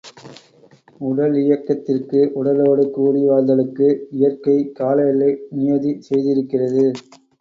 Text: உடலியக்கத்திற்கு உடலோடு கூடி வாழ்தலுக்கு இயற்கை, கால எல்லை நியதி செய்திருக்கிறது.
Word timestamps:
உடலியக்கத்திற்கு 1.01 2.21
உடலோடு 2.39 2.85
கூடி 2.91 3.21
வாழ்தலுக்கு 3.27 3.89
இயற்கை, 4.17 4.57
கால 4.73 5.07
எல்லை 5.07 5.31
நியதி 5.51 5.93
செய்திருக்கிறது. 6.09 6.87